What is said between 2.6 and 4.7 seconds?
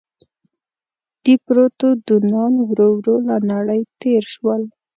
ورو ورو له نړۍ تېر شول.